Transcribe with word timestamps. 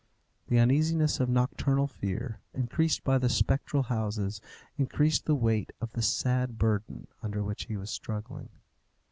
The 0.47 0.57
uneasiness 0.57 1.19
of 1.19 1.29
nocturnal 1.29 1.85
fear, 1.85 2.39
increased 2.55 3.03
by 3.03 3.19
the 3.19 3.29
spectral 3.29 3.83
houses, 3.83 4.41
increased 4.75 5.25
the 5.27 5.35
weight 5.35 5.73
of 5.79 5.91
the 5.91 6.01
sad 6.01 6.57
burden 6.57 7.05
under 7.21 7.43
which 7.43 7.65
he 7.65 7.77
was 7.77 7.91
struggling. 7.91 8.49